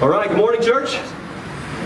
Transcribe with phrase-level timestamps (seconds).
[0.00, 0.96] All right, good morning, church.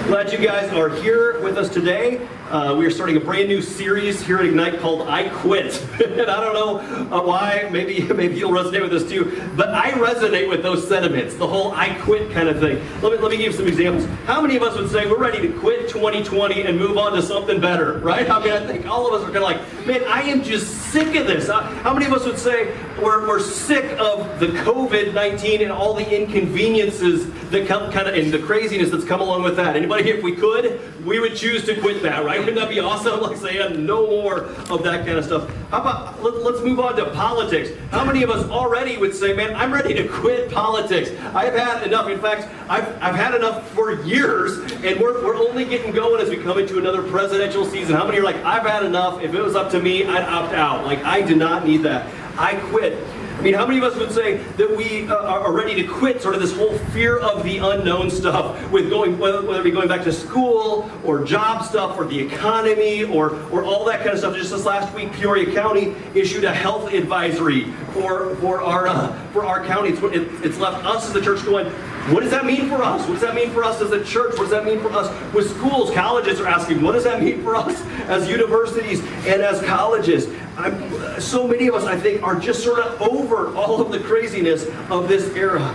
[0.04, 2.20] Glad you guys are here with us today.
[2.52, 6.30] Uh, we are starting a brand new series here at Ignite called "I Quit," and
[6.30, 7.66] I don't know uh, why.
[7.72, 11.72] Maybe maybe you'll resonate with this too, but I resonate with those sentiments, the whole
[11.72, 12.76] "I quit" kind of thing.
[13.00, 14.04] Let me let me give you some examples.
[14.26, 17.22] How many of us would say we're ready to quit 2020 and move on to
[17.22, 18.00] something better?
[18.00, 18.28] Right?
[18.28, 20.92] I mean, I think all of us are kind of like, man, I am just
[20.92, 21.48] sick of this.
[21.48, 25.94] Uh, how many of us would say we're, we're sick of the COVID-19 and all
[25.94, 29.74] the inconveniences that come kind of and the craziness that's come along with that?
[29.74, 32.41] Anybody, here, if we could, we would choose to quit that, right?
[32.44, 33.12] Wouldn't that be awesome?
[33.22, 35.48] Like saying no more of that kind of stuff.
[35.70, 37.70] How about let, us move on to politics?
[37.90, 41.10] How many of us already would say, man, I'm ready to quit politics.
[41.34, 42.08] I've had enough.
[42.08, 46.30] In fact, I've, I've had enough for years, and we're, we're only getting going as
[46.30, 47.94] we come into another presidential season.
[47.94, 49.22] How many are like, I've had enough.
[49.22, 50.84] If it was up to me, I'd opt out.
[50.84, 52.12] Like, I do not need that.
[52.38, 52.98] I quit.
[53.42, 56.22] I mean, how many of us would say that we uh, are ready to quit
[56.22, 59.88] sort of this whole fear of the unknown stuff with going, whether, it be going
[59.88, 64.20] back to school or job stuff or the economy or, or all that kind of
[64.20, 64.36] stuff.
[64.36, 69.44] Just this last week, Peoria County issued a health advisory for, for, our, uh, for
[69.44, 69.88] our county.
[69.88, 70.00] It's,
[70.44, 71.66] it's left us as a church going,
[72.10, 73.00] what does that mean for us?
[73.08, 74.32] What does that mean for us as a church?
[74.32, 75.92] What does that mean for us with schools?
[75.92, 80.26] Colleges are asking, what does that mean for us as universities and as colleges?
[80.56, 84.00] I'm, so many of us, I think, are just sort of over all of the
[84.00, 85.74] craziness of this era.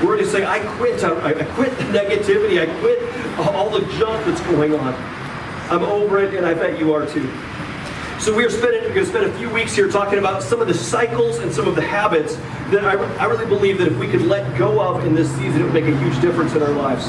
[0.00, 1.02] We're going to say, I quit.
[1.04, 2.60] I, I quit the negativity.
[2.60, 3.02] I quit
[3.38, 4.94] all the junk that's going on.
[5.70, 7.30] I'm over it, and I bet you are too.
[8.18, 10.60] So we are spending, we're going to spend a few weeks here talking about some
[10.60, 12.34] of the cycles and some of the habits
[12.70, 15.62] that I, I really believe that if we could let go of in this season,
[15.62, 17.06] it would make a huge difference in our lives.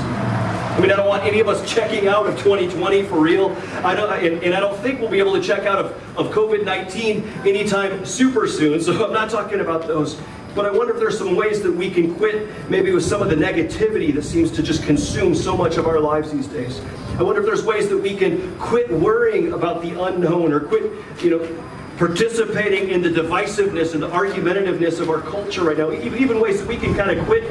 [0.82, 3.56] I mean, I don't want any of us checking out of 2020 for real.
[3.84, 6.34] I don't, and, and I don't think we'll be able to check out of, of
[6.34, 8.82] COVID-19 anytime super soon.
[8.82, 10.20] So I'm not talking about those.
[10.56, 13.30] But I wonder if there's some ways that we can quit maybe with some of
[13.30, 16.82] the negativity that seems to just consume so much of our lives these days.
[17.20, 20.92] I wonder if there's ways that we can quit worrying about the unknown or quit,
[21.22, 21.64] you know,
[22.02, 25.92] participating in the divisiveness and the argumentativeness of our culture right now.
[25.92, 27.44] Even ways that we can kind of quit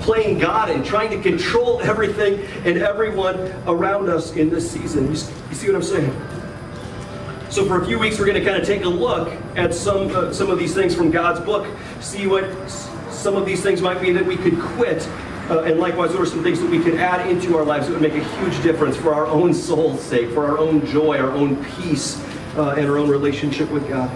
[0.00, 5.08] playing God and trying to control everything and everyone around us in this season.
[5.08, 6.10] You see what I'm saying?
[7.50, 10.08] So for a few weeks, we're going to kind of take a look at some
[10.16, 11.66] uh, some of these things from God's book,
[12.00, 12.46] see what
[13.10, 15.06] some of these things might be that we could quit,
[15.50, 17.92] uh, and likewise, what are some things that we could add into our lives that
[17.92, 21.32] would make a huge difference for our own soul's sake, for our own joy, our
[21.32, 22.22] own peace,
[22.58, 24.10] uh, and our own relationship with God.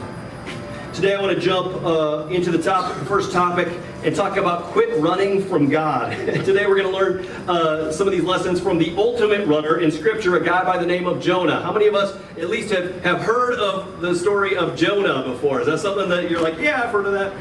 [0.92, 3.69] Today, I want to jump uh, into the top, first topic
[4.04, 6.10] and talk about quit running from God.
[6.44, 9.91] Today, we're going to learn uh, some of these lessons from the ultimate runner in
[9.91, 11.62] Scripture, a guy by the name of Jonah.
[11.62, 15.60] How many of us at least have, have heard of the story of Jonah before?
[15.60, 17.32] Is that something that you're like, yeah, I've heard of that?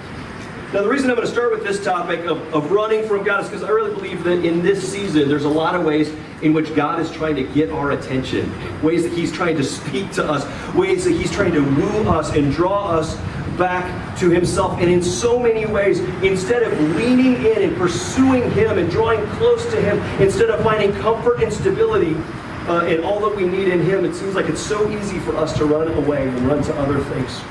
[0.74, 3.44] Now, the reason I'm going to start with this topic of, of running from God
[3.44, 6.54] is because I really believe that in this season, there's a lot of ways in
[6.54, 8.50] which God is trying to get our attention,
[8.82, 12.34] ways that He's trying to speak to us, ways that He's trying to woo us
[12.34, 13.18] and draw us
[13.58, 14.80] back to Himself.
[14.80, 19.70] And in so many ways, instead of leaning in and pursuing Him and drawing close
[19.72, 22.16] to Him, instead of finding comfort and stability
[22.70, 25.36] uh, in all that we need in Him, it seems like it's so easy for
[25.36, 27.42] us to run away and run to other things.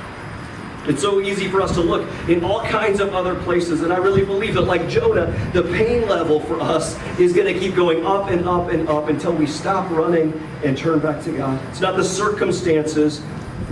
[0.87, 3.83] It's so easy for us to look in all kinds of other places.
[3.83, 7.59] And I really believe that, like Jonah, the pain level for us is going to
[7.59, 10.33] keep going up and up and up until we stop running
[10.65, 11.61] and turn back to God.
[11.69, 13.23] It's not the circumstances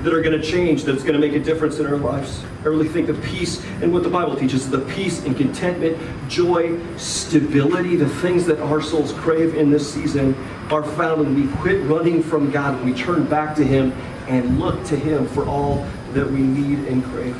[0.02, 2.44] that are going to change that's going to make a difference in our lives.
[2.60, 5.98] I really think the peace and what the Bible teaches the peace and contentment,
[6.28, 10.34] joy, stability, the things that our souls crave in this season
[10.70, 13.92] are found when we quit running from God, when we turn back to Him
[14.28, 17.36] and look to Him for all that we need and crave.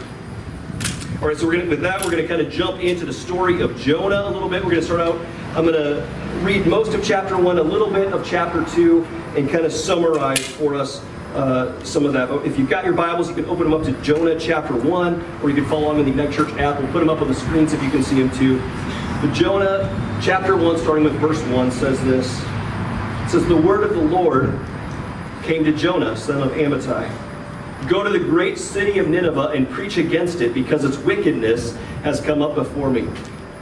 [1.20, 3.12] All right, so we're gonna, with that, we're going to kind of jump into the
[3.12, 4.62] story of Jonah a little bit.
[4.62, 5.18] We're going to start out,
[5.56, 6.06] I'm going to
[6.44, 9.04] read most of chapter 1, a little bit of chapter 2,
[9.36, 12.30] and kind of summarize for us uh, some of that.
[12.46, 15.48] If you've got your Bibles, you can open them up to Jonah chapter 1, or
[15.48, 16.80] you can follow along in the Ignite Church app.
[16.80, 18.58] We'll put them up on the screens if you can see them too.
[19.20, 22.26] But Jonah chapter 1, starting with verse 1, says this.
[23.24, 24.56] It says, The word of the Lord
[25.42, 27.27] came to Jonah, son of Amittai
[27.88, 32.20] Go to the great city of Nineveh and preach against it because its wickedness has
[32.20, 33.08] come up before me.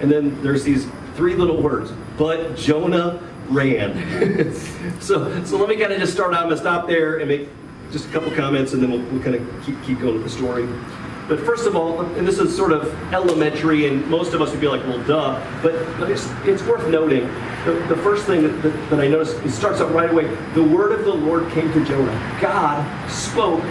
[0.01, 4.53] And then there's these three little words, but Jonah ran.
[5.01, 6.43] so, so let me kind of just start out.
[6.43, 7.49] I'm going to stop there and make
[7.93, 10.31] just a couple comments and then we'll, we'll kind of keep, keep going with the
[10.31, 10.67] story.
[11.29, 14.61] But first of all, and this is sort of elementary, and most of us would
[14.61, 17.27] be like, well, duh, but, but it's, it's worth noting.
[17.65, 20.29] The, the first thing that, that, that I noticed, it starts out right away.
[20.55, 22.39] The word of the Lord came to Jonah.
[22.41, 23.65] God spoke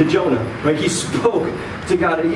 [0.00, 0.76] to Jonah, right?
[0.76, 1.52] He spoke
[1.88, 2.24] to God.
[2.24, 2.34] He,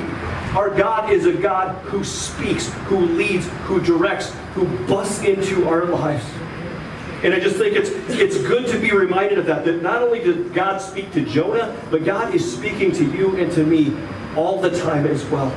[0.56, 5.87] Our God is a God who speaks, who leads, who directs, who busts into our
[5.87, 6.25] lives.
[7.25, 9.64] And I just think it's it's good to be reminded of that.
[9.64, 13.50] That not only did God speak to Jonah, but God is speaking to you and
[13.52, 13.96] to me
[14.37, 15.49] all the time as well.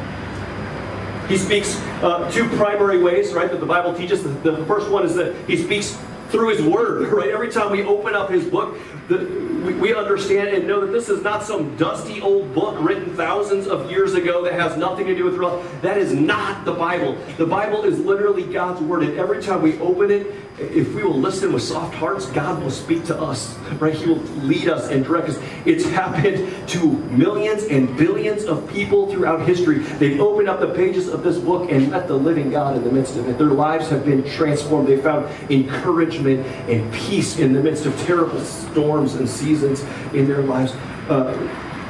[1.27, 4.23] He speaks uh, two primary ways, right, that the Bible teaches.
[4.23, 5.97] The, the first one is that he speaks
[6.29, 7.31] through his word, right?
[7.31, 8.77] Every time we open up his book,
[9.07, 9.19] the,
[9.65, 13.67] we, we understand and know that this is not some dusty old book written thousands
[13.67, 15.63] of years ago that has nothing to do with real.
[15.81, 17.17] That is not the Bible.
[17.37, 20.27] The Bible is literally God's word, and every time we open it,
[20.59, 23.93] if we will listen with soft hearts, God will speak to us, right?
[23.93, 25.39] He will lead us and direct us.
[25.65, 29.79] It's happened to millions and billions of people throughout history.
[29.79, 32.91] They've opened up the pages of this book and met the living God in the
[32.91, 33.37] midst of it.
[33.37, 34.87] Their lives have been transformed.
[34.87, 39.83] They found encouragement and peace in the midst of terrible storms and seasons
[40.15, 40.71] in their lives.
[41.07, 41.35] Uh,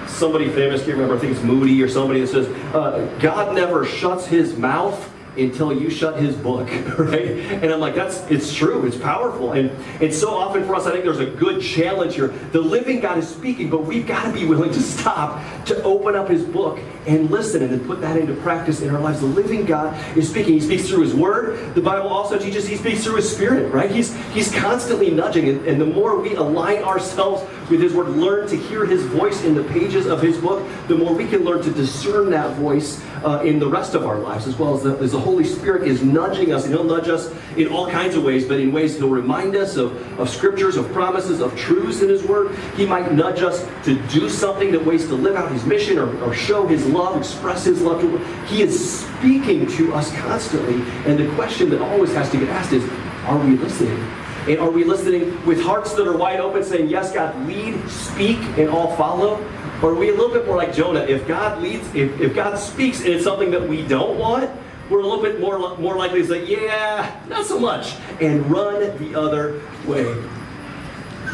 [0.08, 3.86] somebody famous, can't remember, I think it's Moody or somebody that says, uh, God never
[3.86, 6.68] shuts his mouth until you shut his book,
[6.98, 7.28] right?
[7.62, 9.54] And I'm like, that's it's true, it's powerful.
[9.54, 12.28] And and so often for us, I think there's a good challenge here.
[12.28, 16.16] The living God is speaking, but we've got to be willing to stop to open
[16.16, 19.22] up his book and listen and then put that into practice in our lives.
[19.22, 20.54] The living God is speaking.
[20.54, 21.76] He speaks through his word.
[21.76, 23.90] The Bible also teaches he speaks through his spirit, right?
[23.90, 25.50] He's he's constantly nudging.
[25.50, 29.44] And, and the more we align ourselves with his word, learn to hear his voice
[29.44, 33.04] in the pages of his book, the more we can learn to discern that voice
[33.24, 35.86] uh, in the rest of our lives, as well as the, as the Holy Spirit
[35.86, 36.64] is nudging us.
[36.64, 39.76] And he'll nudge us in all kinds of ways, but in ways he'll remind us
[39.76, 42.56] of, of scriptures, of promises, of truths in his word.
[42.78, 46.18] He might nudge us to do something that ways to live out his mission or,
[46.24, 48.00] or show his love, express his love.
[48.00, 50.76] To, he is speaking to us constantly.
[51.06, 52.90] And the question that always has to get asked is,
[53.26, 54.00] are we listening?
[54.48, 58.38] And are we listening with hearts that are wide open, saying, Yes, God, lead, speak,
[58.58, 59.46] and all follow?
[59.84, 61.02] Or are we a little bit more like Jonah?
[61.02, 64.50] If God leads, if, if God speaks and it's something that we don't want,
[64.90, 68.98] we're a little bit more, more likely to say, Yeah, not so much, and run
[68.98, 70.04] the other way.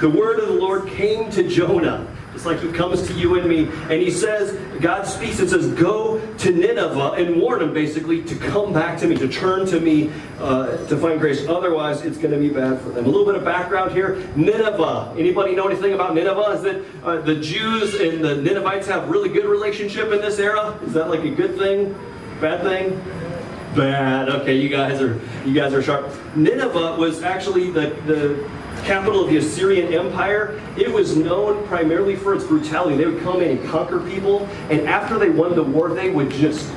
[0.01, 3.47] The word of the Lord came to Jonah it's like he comes to you and
[3.47, 8.23] me, and he says, God speaks and says, Go to Nineveh and warn them basically
[8.23, 11.47] to come back to me, to turn to me, uh, to find grace.
[11.47, 13.06] Otherwise, it's going to be bad for them.
[13.06, 15.13] A little bit of background here Nineveh.
[15.17, 16.51] Anybody know anything about Nineveh?
[16.51, 20.77] Is that uh, the Jews and the Ninevites have really good relationship in this era?
[20.83, 21.95] Is that like a good thing?
[22.41, 23.22] Bad thing?
[23.75, 24.29] Bad.
[24.29, 26.11] Okay, you guys are you guys are sharp.
[26.35, 28.49] Nineveh was actually the the
[28.83, 32.97] capital of the Assyrian Empire, it was known primarily for its brutality.
[32.97, 36.29] They would come in and conquer people, and after they won the war, they would
[36.29, 36.71] just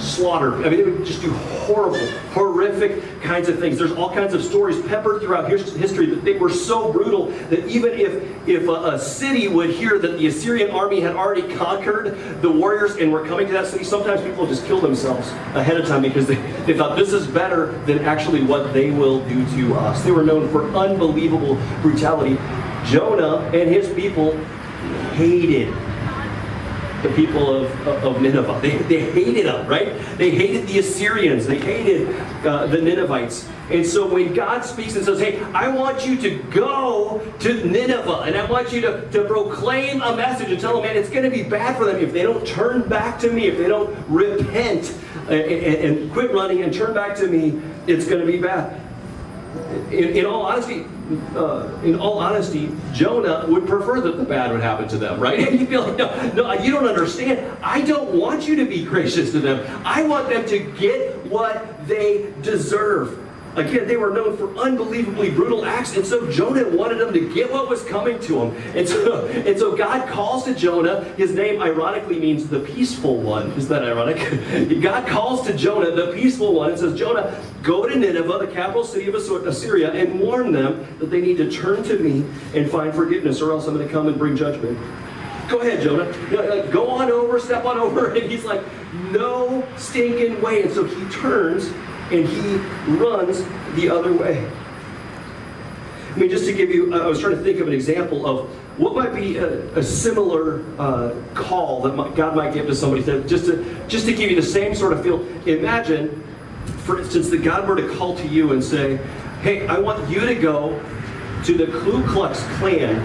[0.00, 0.56] slaughter.
[0.56, 3.78] I mean, they would just do horrible, horrific kinds of things.
[3.78, 7.92] There's all kinds of stories peppered throughout history that they were so brutal that even
[7.92, 12.50] if if a, a, city would hear that the Assyrian army had already conquered the
[12.50, 16.02] warriors and were coming to that city, sometimes people just kill themselves ahead of time
[16.02, 20.02] because they, they thought this is better than actually what they will do to us.
[20.02, 22.38] They were known for unbelievable brutality.
[22.86, 24.36] Jonah and his people
[25.12, 25.72] hated
[27.02, 28.60] the people of, of Nineveh.
[28.60, 29.94] They, they hated them, right?
[30.16, 31.46] They hated the Assyrians.
[31.46, 32.08] They hated
[32.44, 33.48] uh, the Ninevites.
[33.70, 38.22] And so when God speaks and says, hey, I want you to go to Nineveh
[38.22, 41.22] and I want you to, to proclaim a message and tell them, man, it's going
[41.22, 43.96] to be bad for them if they don't turn back to me, if they don't
[44.08, 44.96] repent
[45.28, 48.79] and, and, and quit running and turn back to me, it's going to be bad.
[49.90, 50.84] In, in all honesty,
[51.34, 55.52] uh, in all honesty, Jonah would prefer that the bad would happen to them, right?
[55.52, 57.56] He'd like, no, no, you don't understand.
[57.62, 59.66] I don't want you to be gracious to them.
[59.84, 63.19] I want them to get what they deserve.
[63.56, 67.50] Again, they were known for unbelievably brutal acts, and so Jonah wanted them to get
[67.50, 68.76] what was coming to him.
[68.76, 71.04] And so, and so God calls to Jonah.
[71.16, 73.50] His name ironically means the peaceful one.
[73.52, 74.80] Is that ironic?
[74.82, 78.84] God calls to Jonah, the peaceful one, and says, Jonah, go to Nineveh, the capital
[78.84, 82.94] city of Assyria, and warn them that they need to turn to me and find
[82.94, 84.78] forgiveness, or else I'm going to come and bring judgment.
[85.48, 86.04] Go ahead, Jonah.
[86.04, 88.14] Uh, go on over, step on over.
[88.20, 88.62] And he's like,
[89.10, 90.62] no stinking way.
[90.62, 91.72] And so he turns
[92.12, 92.56] and he
[92.92, 94.50] runs the other way.
[96.10, 98.50] I mean, just to give you, I was trying to think of an example of
[98.78, 103.22] what might be a, a similar uh, call that God might give to somebody, to,
[103.24, 105.24] just to just to give you the same sort of feel.
[105.46, 106.22] Imagine,
[106.78, 108.96] for instance, that God were to call to you and say,
[109.42, 110.82] "Hey, I want you to go
[111.44, 112.96] to the Ku Klux Klan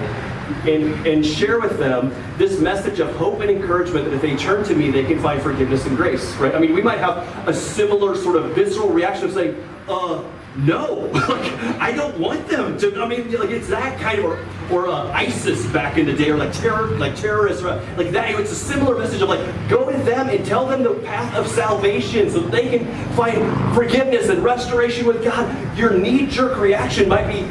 [0.67, 4.63] and, and share with them this message of hope and encouragement that if they turn
[4.65, 6.55] to me, they can find forgiveness and grace, right?
[6.55, 10.23] I mean, we might have a similar sort of visceral reaction of saying, uh,
[10.57, 13.01] no, like, I don't want them to.
[13.01, 14.39] I mean, like it's that kind of, or,
[14.71, 18.39] or uh, ISIS back in the day, or like terror, like terrorists, or like that.
[18.39, 21.47] It's a similar message of like, go to them and tell them the path of
[21.47, 22.85] salvation, so they can
[23.15, 25.77] find forgiveness and restoration with God.
[25.77, 27.41] Your knee-jerk reaction might be,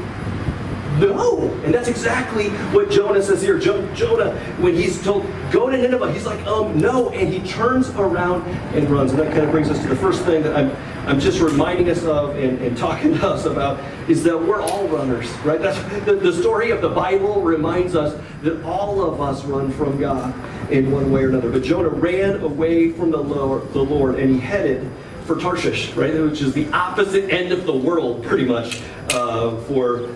[0.98, 1.50] no.
[1.64, 3.58] And that's exactly what Jonah says here.
[3.58, 7.10] Jo- Jonah, when he's told, go to Nineveh, he's like, um, no.
[7.10, 8.42] And he turns around
[8.74, 9.12] and runs.
[9.12, 10.76] And that kind of brings us to the first thing that I'm,
[11.08, 14.86] I'm just reminding us of and, and talking to us about is that we're all
[14.88, 15.60] runners, right?
[15.60, 19.98] That's the, the story of the Bible reminds us that all of us run from
[19.98, 20.34] God
[20.70, 21.50] in one way or another.
[21.50, 24.90] But Jonah ran away from the Lord, the Lord and he headed
[25.24, 26.12] for Tarshish, right?
[26.20, 30.10] Which is the opposite end of the world, pretty much, uh, for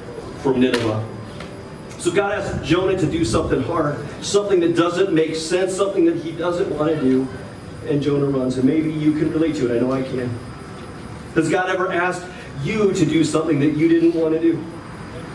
[0.52, 1.06] from Nineveh.
[1.98, 6.16] So God asked Jonah to do something hard, something that doesn't make sense, something that
[6.16, 7.28] he doesn't want to do,
[7.86, 8.56] and Jonah runs.
[8.56, 9.76] And maybe you can relate to it.
[9.76, 10.28] I know I can.
[11.34, 12.24] Has God ever asked
[12.62, 14.64] you to do something that you didn't want to do?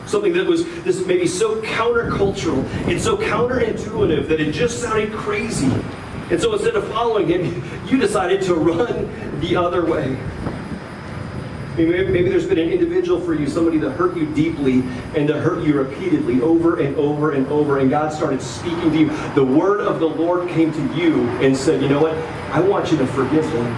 [0.08, 5.72] Something that was this maybe so countercultural and so counterintuitive that it just sounded crazy.
[6.32, 10.17] And so instead of following him, you decided to run the other way.
[11.77, 14.82] Maybe, maybe there's been an individual for you, somebody that hurt you deeply
[15.15, 18.98] and that hurt you repeatedly over and over and over, and God started speaking to
[18.98, 19.34] you.
[19.34, 22.13] The word of the Lord came to you and said, You know what?
[22.53, 23.74] I want you to forgive them.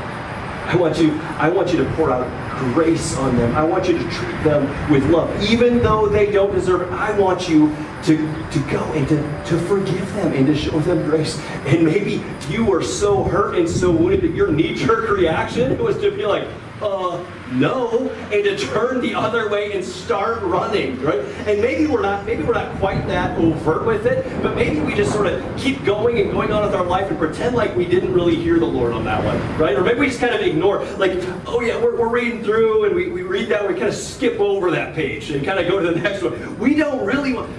[0.68, 2.28] I want you, I want you to pour out
[2.74, 3.56] grace on them.
[3.56, 5.44] I want you to treat them with love.
[5.44, 7.70] Even though they don't deserve it, I want you
[8.04, 8.18] to,
[8.52, 11.40] to go and to, to forgive them and to show them grace.
[11.66, 16.12] And maybe you were so hurt and so wounded that your knee-jerk reaction was to
[16.12, 16.48] be like,
[16.82, 21.20] uh, no, and to turn the other way and start running, right?
[21.48, 24.94] And maybe we're not, maybe we're not quite that overt with it, but maybe we
[24.94, 27.86] just sort of keep going and going on with our life and pretend like we
[27.86, 29.76] didn't really hear the Lord on that one, right?
[29.76, 31.14] Or maybe we just kind of ignore, like,
[31.48, 34.40] oh yeah, we're, we're reading through and we, we read that, we kind of skip
[34.40, 36.60] over that page and kind of go to the next one.
[36.60, 37.50] We don't really want,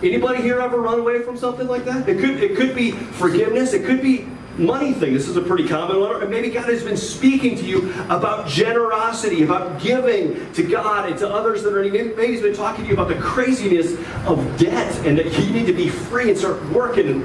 [0.00, 2.08] Anybody here ever run away from something like that?
[2.08, 3.72] It could, it could be forgiveness.
[3.72, 5.14] It could be money thing.
[5.14, 6.10] This is a pretty common one.
[6.10, 11.18] Or maybe God has been speaking to you about generosity, about giving to God and
[11.18, 13.92] to others that are maybe, maybe He's been talking to you about the craziness
[14.26, 17.20] of debt and that you need to be free and start working and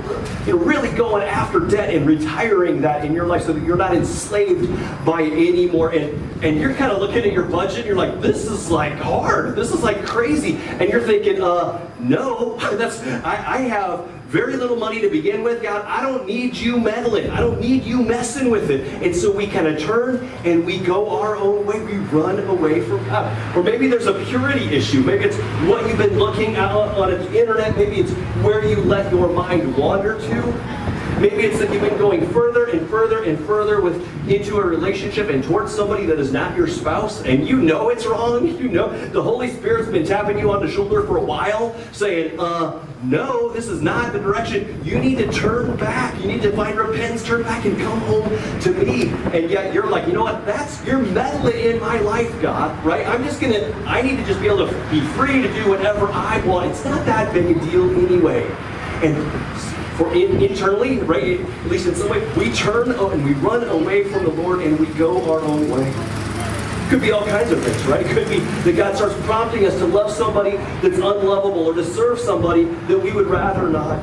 [0.47, 3.77] you know, really going after debt and retiring that in your life so that you're
[3.77, 4.69] not enslaved
[5.05, 5.89] by it anymore.
[5.91, 8.93] And, and you're kind of looking at your budget and you're like, this is like
[8.93, 9.55] hard.
[9.55, 10.57] This is like crazy.
[10.57, 15.61] And you're thinking, uh, no, that's I, I have very little money to begin with.
[15.61, 17.29] God, I don't need you meddling.
[17.29, 18.81] I don't need you messing with it.
[19.03, 21.79] And so we kind of turn and we go our own way.
[21.79, 23.55] We run away from God.
[23.55, 25.03] Or maybe there's a purity issue.
[25.03, 25.37] Maybe it's
[25.69, 27.77] what you've been looking at on the internet.
[27.77, 28.11] Maybe it's
[28.43, 30.82] where you let your mind wander to.
[31.23, 33.95] Maybe it's that you've been going further and further and further with
[34.29, 38.05] into a relationship and towards somebody that is not your spouse, and you know it's
[38.05, 38.43] wrong.
[38.63, 42.39] You know the Holy Spirit's been tapping you on the shoulder for a while, saying,
[42.39, 44.83] uh, no, this is not the direction.
[44.83, 46.19] You need to turn back.
[46.21, 48.29] You need to find repentance, turn back, and come home
[48.61, 49.09] to me.
[49.37, 50.45] And yet you're like, you know what?
[50.45, 53.07] That's you're meddling in my life, God, right?
[53.07, 56.09] I'm just gonna, I need to just be able to be free to do whatever
[56.11, 56.71] I want.
[56.71, 58.45] It's not that big a deal anyway.
[59.03, 59.17] And
[59.95, 64.03] for in, internally, right, at least in some way, we turn and we run away
[64.05, 65.93] from the Lord and we go our own way.
[66.89, 68.05] Could be all kinds of things, right?
[68.05, 71.83] It could be that God starts prompting us to love somebody that's unlovable or to
[71.83, 73.99] serve somebody that we would rather not.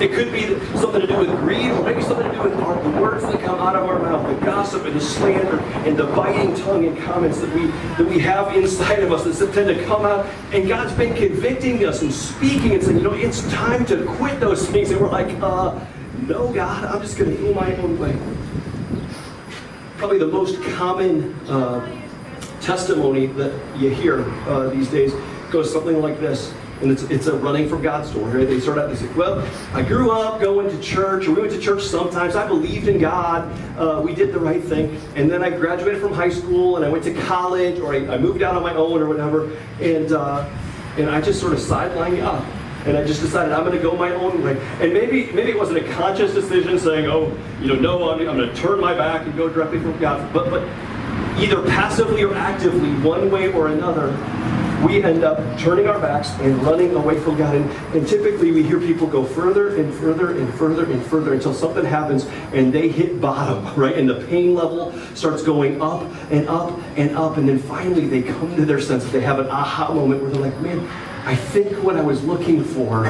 [0.00, 0.46] It could be
[0.78, 3.38] something to do with greed, or maybe something to do with our, the words that
[3.42, 6.96] come out of our mouth, the gossip and the slander and the biting tongue and
[6.96, 10.24] comments that we that we have inside of us that tend to come out.
[10.52, 14.40] And God's been convicting us and speaking and saying, you know, it's time to quit
[14.40, 14.90] those things.
[14.90, 15.78] And we're like, uh,
[16.26, 18.18] no, God, I'm just going to go my own way.
[19.98, 21.86] Probably the most common uh,
[22.62, 25.12] testimony that you hear uh, these days
[25.50, 26.54] goes something like this.
[26.80, 28.38] And it's, it's a running from God story.
[28.38, 28.48] Right?
[28.48, 31.52] They start out, they say, well, I grew up going to church, or we went
[31.52, 32.36] to church sometimes.
[32.36, 33.50] I believed in God.
[33.78, 35.00] Uh, we did the right thing.
[35.14, 38.18] And then I graduated from high school, and I went to college, or I, I
[38.18, 39.50] moved out on my own, or whatever.
[39.80, 40.48] And, uh,
[40.96, 42.46] and I just sort of sidelined God.
[42.86, 44.58] And I just decided I'm going to go my own way.
[44.80, 48.38] And maybe maybe it wasn't a conscious decision saying, oh, you know, no, I'm, I'm
[48.38, 50.32] going to turn my back and go directly from God.
[50.32, 50.62] But, but
[51.38, 54.08] either passively or actively, one way or another,
[54.84, 57.54] we end up turning our backs and running away from God.
[57.54, 61.52] And, and, typically we hear people go further and further and further and further until
[61.52, 63.96] something happens and they hit bottom, right?
[63.96, 67.36] And the pain level starts going up and up and up.
[67.36, 69.12] And then finally they come to their senses.
[69.12, 70.80] They have an aha moment where they're like, man,
[71.26, 73.06] I think what I was looking for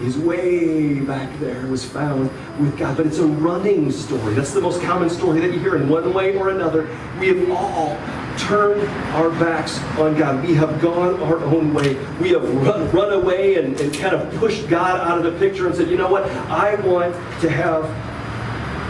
[0.00, 2.96] is way back there was found with God.
[2.96, 4.34] But it's a running story.
[4.34, 6.88] That's the most common story that you hear in one way or another.
[7.18, 7.98] We have all
[8.38, 8.82] turned
[9.14, 10.44] our backs on God.
[10.44, 11.94] We have gone our own way.
[12.20, 15.66] We have run, run away and, and kind of pushed God out of the picture
[15.66, 16.24] and said, you know what?
[16.50, 17.84] I want to have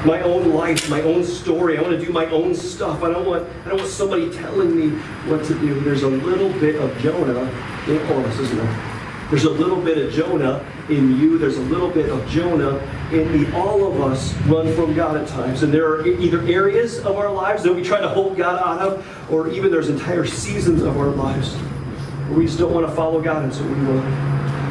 [0.07, 1.79] my own life, my own story.
[1.79, 3.03] I want to do my own stuff.
[3.03, 4.97] I don't want I don't want somebody telling me
[5.31, 5.79] what to do.
[5.81, 7.41] There's a little bit of Jonah
[7.87, 8.90] in all of us, isn't there?
[9.31, 11.39] There's a little bit of Jonah in you.
[11.39, 12.79] There's a little bit of Jonah
[13.13, 15.63] in the all of us run from God at times.
[15.63, 18.81] And there are either areas of our lives that we try to hold God out
[18.81, 22.93] of, or even there's entire seasons of our lives where we just don't want to
[22.93, 24.01] follow God, and so we will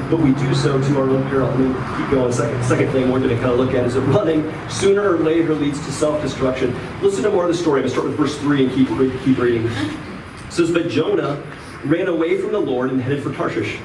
[0.10, 1.48] but we do so to our own peril.
[1.50, 2.34] Let me keep going.
[2.34, 5.20] Second, second thing we're going to kind of look at is that running sooner or
[5.20, 6.76] later leads to self-destruction.
[7.02, 7.84] Listen to more of the story.
[7.84, 8.88] I'm going to start with verse 3 and keep,
[9.24, 9.68] keep reading.
[9.68, 11.40] It says, But Jonah
[11.86, 13.80] ran away from the Lord and headed for Tarshish.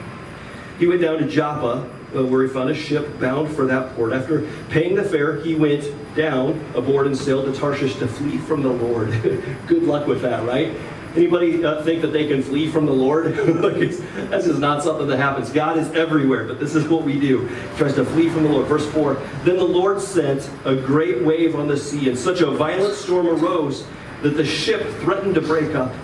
[0.79, 4.13] He went down to Joppa, uh, where he found a ship bound for that port.
[4.13, 8.63] After paying the fare, he went down aboard and sailed to Tarshish to flee from
[8.63, 9.11] the Lord.
[9.67, 10.77] Good luck with that, right?
[11.17, 13.27] Anybody uh, think that they can flee from the Lord?
[13.37, 14.01] this
[14.47, 15.51] is not something that happens.
[15.51, 17.47] God is everywhere, but this is what we do.
[17.47, 18.67] He tries to flee from the Lord.
[18.67, 19.15] Verse 4
[19.45, 23.29] Then the Lord sent a great wave on the sea, and such a violent storm
[23.29, 23.87] arose
[24.23, 25.95] that the ship threatened to break up.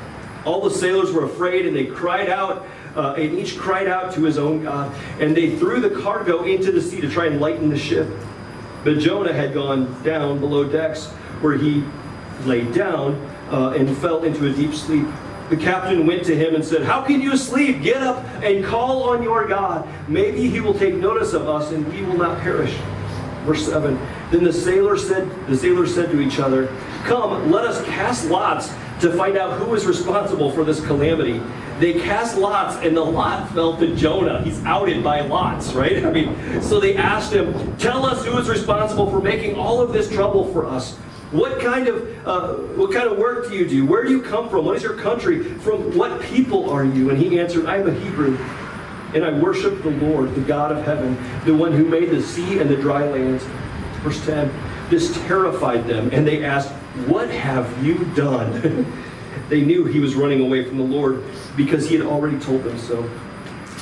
[0.45, 2.65] All the sailors were afraid, and they cried out,
[2.97, 4.95] uh, and each cried out to his own God.
[5.21, 8.09] And they threw the cargo into the sea to try and lighten the ship.
[8.85, 11.07] But Jonah had gone down below decks,
[11.41, 11.85] where he
[12.45, 13.15] lay down
[13.51, 15.07] uh, and fell into a deep sleep.
[15.51, 17.83] The captain went to him and said, How can you sleep?
[17.83, 19.89] Get up and call on your God.
[20.09, 22.73] Maybe he will take notice of us and we will not perish.
[23.45, 23.99] Verse 7.
[24.31, 26.69] Then the sailor said, the sailors said to each other,
[27.05, 28.69] Come, let us cast lots
[29.01, 31.43] to find out who is responsible for this calamity.
[31.81, 34.43] They cast lots, and the lot fell to Jonah.
[34.43, 36.05] He's outed by lots, right?
[36.05, 39.93] I mean, so they asked him, Tell us who is responsible for making all of
[39.93, 40.97] this trouble for us.
[41.31, 43.87] What kind of uh, what kind of work do you do?
[43.87, 44.67] Where do you come from?
[44.67, 45.43] What is your country?
[45.43, 47.09] From what people are you?
[47.09, 48.37] And he answered, I am a Hebrew,
[49.15, 52.59] and I worship the Lord, the God of heaven, the one who made the sea
[52.59, 53.45] and the dry lands.
[54.03, 54.53] Verse 10.
[54.91, 56.73] This terrified them, and they asked,
[57.07, 58.85] What have you done?
[59.51, 61.23] they knew he was running away from the Lord
[61.57, 63.03] because he had already told them so.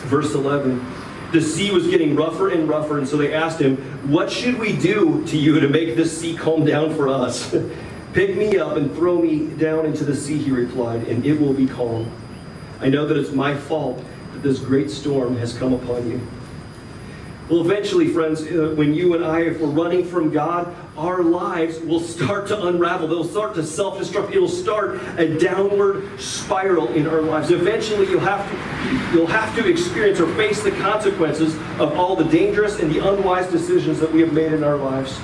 [0.06, 0.84] Verse 11.
[1.30, 3.76] The sea was getting rougher and rougher, and so they asked him,
[4.10, 7.54] What should we do to you to make this sea calm down for us?
[8.14, 11.52] Pick me up and throw me down into the sea, he replied, and it will
[11.52, 12.10] be calm.
[12.80, 14.02] I know that it's my fault
[14.32, 16.20] that this great storm has come upon you.
[17.48, 21.78] Well, eventually, friends, uh, when you and I, if we're running from God, our lives
[21.78, 23.08] will start to unravel.
[23.08, 24.32] They'll start to self-destruct.
[24.32, 27.50] It'll start a downward spiral in our lives.
[27.50, 32.24] Eventually, you'll have to you'll have to experience or face the consequences of all the
[32.24, 35.18] dangerous and the unwise decisions that we have made in our lives.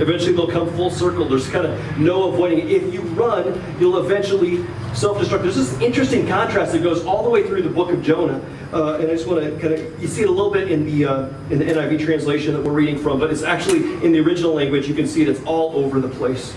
[0.00, 1.24] Eventually, they'll come full circle.
[1.24, 2.70] There's kind of no avoiding it.
[2.70, 5.42] If you run, you'll eventually self-destruct.
[5.42, 8.40] There's this interesting contrast that goes all the way through the book of Jonah,
[8.72, 10.84] uh, and I just want to kind of you see it a little bit in
[10.84, 14.20] the uh, in the NIV translation that we're reading from, but it's actually in the
[14.20, 14.88] original language.
[14.88, 16.54] You can see it; it's all over the place.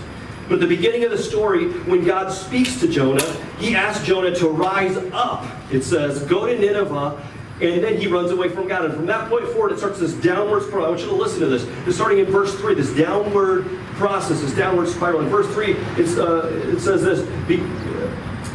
[0.48, 3.24] But at the beginning of the story, when God speaks to Jonah,
[3.58, 5.46] He asks Jonah to rise up.
[5.72, 7.20] It says, "Go to Nineveh."
[7.62, 8.84] And then he runs away from God.
[8.84, 10.86] And from that point forward, it starts this downward spiral.
[10.86, 11.64] I want you to listen to this.
[11.86, 15.20] It's starting in verse 3, this downward process, this downward spiral.
[15.20, 17.20] In verse 3, it's, uh, it says this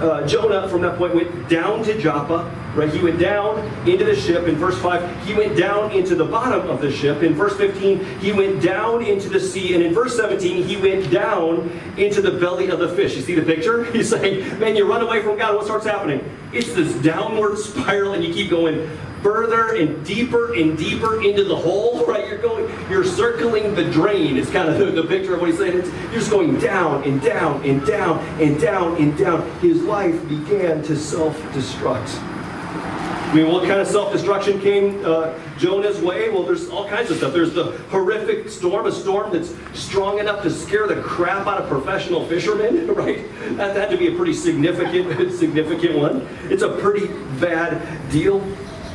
[0.02, 2.54] uh, Jonah, from that point, went down to Joppa.
[2.76, 2.94] Right?
[2.94, 4.48] He went down into the ship.
[4.48, 7.24] In verse 5, he went down into the bottom of the ship.
[7.24, 9.74] In verse 15, he went down into the sea.
[9.74, 13.16] And in verse 17, he went down into the belly of the fish.
[13.16, 13.84] You see the picture?
[13.92, 15.56] He's saying, man, you run away from God.
[15.56, 16.24] What starts happening?
[16.54, 18.88] It's this downward spiral, and you keep going
[19.28, 22.26] further and deeper and deeper into the hole, right?
[22.30, 24.38] You're going, you're circling the drain.
[24.38, 25.78] It's kind of the, the picture of what he's saying.
[25.78, 29.60] It's, you're just going down and down and down and down and down.
[29.60, 32.24] His life began to self-destruct.
[33.28, 36.30] I mean, what kind of self-destruction came uh, Jonah's way?
[36.30, 37.34] Well, there's all kinds of stuff.
[37.34, 41.68] There's the horrific storm, a storm that's strong enough to scare the crap out of
[41.68, 43.28] professional fishermen, right?
[43.58, 46.26] That had to be a pretty significant, significant one.
[46.44, 47.08] It's a pretty
[47.42, 48.42] bad deal.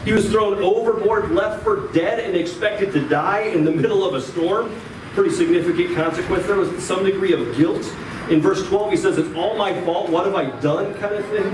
[0.05, 4.15] He was thrown overboard, left for dead, and expected to die in the middle of
[4.15, 4.75] a storm.
[5.15, 6.47] Pretty significant consequence.
[6.47, 7.85] There was some degree of guilt.
[8.29, 10.11] In verse 12, he says, It's all my fault.
[10.11, 10.95] What have I done?
[10.95, 11.45] kind of thing.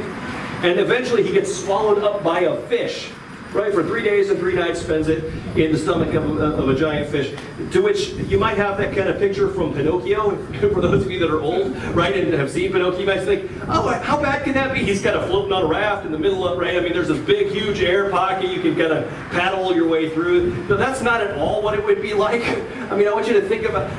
[0.62, 3.10] And eventually he gets swallowed up by a fish.
[3.52, 3.72] Right?
[3.72, 5.24] For three days and three nights spends it
[5.56, 7.34] in the stomach of, uh, of a giant fish.
[7.72, 10.36] To which you might have that kind of picture from Pinocchio,
[10.72, 13.50] for those of you that are old, right, and have seen Pinocchio, you might think,
[13.68, 14.80] oh, how bad can that be?
[14.80, 16.76] He's kind of floating on a raft in the middle of, right?
[16.76, 20.10] I mean, there's this big, huge air pocket you can kind of paddle your way
[20.10, 20.54] through.
[20.68, 22.42] No, that's not at all what it would be like.
[22.90, 23.90] I mean, I want you to think about,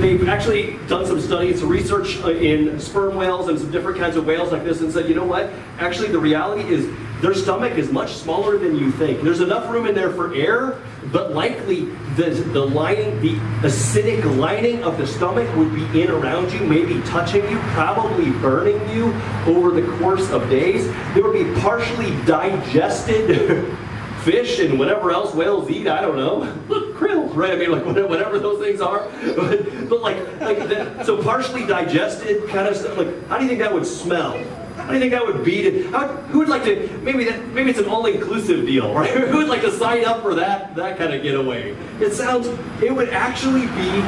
[0.00, 4.16] they've actually done some studies, some research uh, in sperm whales and some different kinds
[4.16, 5.50] of whales like this and said, you know what?
[5.78, 6.88] Actually, the reality is
[7.20, 9.22] their stomach is much smaller than you think.
[9.22, 10.78] There's enough room in there for air,
[11.12, 13.34] but likely the, the lining, the
[13.66, 18.78] acidic lining of the stomach would be in around you, maybe touching you, probably burning
[18.90, 19.12] you
[19.46, 20.86] over the course of days.
[21.14, 23.76] There would be partially digested
[24.22, 25.88] fish and whatever else whales eat.
[25.88, 26.52] I don't know.
[26.98, 27.52] krill, right?
[27.52, 29.08] I mean, like whatever those things are.
[29.38, 32.98] But, but like, like the, so partially digested kind of stuff.
[32.98, 34.34] Like, how do you think that would smell?
[34.78, 35.82] How do you think that would be?
[35.88, 36.88] How, who would like to?
[37.02, 37.46] Maybe that.
[37.48, 39.10] Maybe it's an all-inclusive deal, right?
[39.28, 41.76] who would like to sign up for that that kind of getaway?
[42.00, 42.46] It sounds.
[42.82, 44.00] It would actually be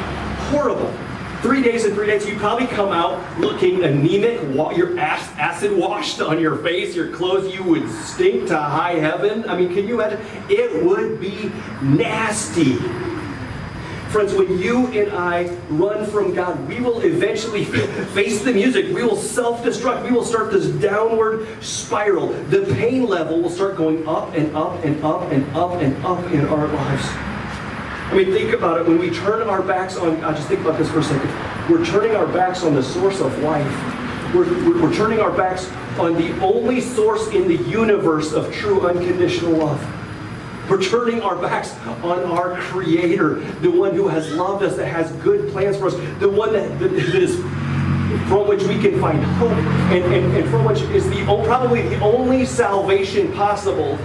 [0.49, 0.91] horrible.
[1.41, 4.39] Three days and three nights, you'd probably come out looking anemic,
[4.77, 9.49] your acid washed on your face, your clothes, you would stink to high heaven.
[9.49, 10.23] I mean, can you imagine?
[10.49, 12.77] It would be nasty.
[14.11, 17.63] Friends, when you and I run from God, we will eventually
[18.13, 18.93] face the music.
[18.93, 20.03] We will self destruct.
[20.03, 22.27] We will start this downward spiral.
[22.49, 26.29] The pain level will start going up and up and up and up and up
[26.29, 27.05] in our lives.
[27.07, 28.85] I mean, think about it.
[28.85, 31.71] When we turn our backs on God, just think about this for a second.
[31.71, 34.35] We're turning our backs on the source of life.
[34.35, 39.53] We're, we're turning our backs on the only source in the universe of true unconditional
[39.53, 40.00] love.
[40.71, 45.11] We're turning our backs on our Creator, the one who has loved us, that has
[45.21, 47.35] good plans for us, the one that, that is
[48.29, 51.99] from which we can find hope, and, and, and from which is the probably the
[51.99, 53.97] only salvation possible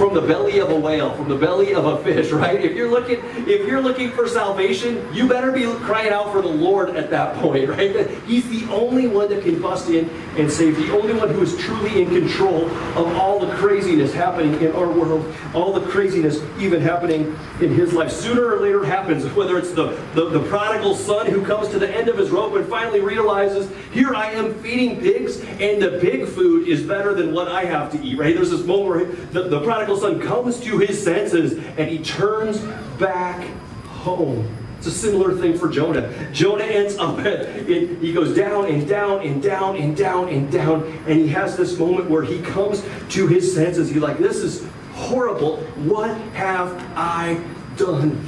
[0.00, 2.64] from the belly of a whale, from the belly of a fish, right?
[2.64, 6.48] If you're looking, if you're looking for salvation, you better be crying out for the
[6.48, 8.08] Lord at that point, right?
[8.22, 10.08] He's the only one that can bust in
[10.38, 14.54] and save, the only one who is truly in control of all the craziness happening
[14.62, 18.10] in our world, all the craziness even happening in his life.
[18.10, 21.94] Sooner or later happens, whether it's the, the, the prodigal son who comes to the
[21.94, 26.26] end of his rope and finally realizes, here I am feeding pigs, and the pig
[26.26, 28.34] food is better than what I have to eat, right?
[28.34, 31.98] There's this moment where the, the prodigal prodigal son comes to his senses and he
[31.98, 32.58] turns
[32.98, 33.46] back
[33.86, 34.56] home.
[34.78, 36.10] It's a similar thing for Jonah.
[36.32, 40.84] Jonah ends up at, he goes down and down and down and down and down,
[41.06, 43.90] and he has this moment where he comes to his senses.
[43.90, 45.58] He's like, this is horrible.
[45.84, 47.44] What have I
[47.76, 48.26] done?